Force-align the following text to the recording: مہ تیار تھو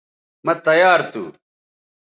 مہ 0.45 0.53
تیار 0.65 1.01
تھو 1.11 1.23